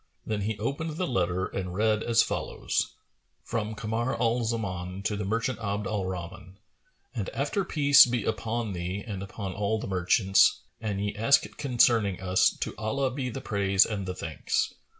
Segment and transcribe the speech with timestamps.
[0.25, 2.95] Then he opened the letter and read as follows,
[3.43, 6.57] "From Kamar al Zaman to the merchant Abd al Rahman.
[7.13, 10.61] And after Peace be upon thee and upon all the merchants!
[10.81, 14.73] An ye ask concerning us, to Allah be the praise and the thanks.